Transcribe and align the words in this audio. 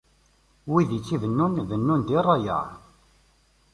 Wid 0.71 0.89
i 0.97 0.99
t-ibennun, 1.07 1.53
bennun 1.69 2.01
di 2.07 2.17
rrayeɛ. 2.23 2.63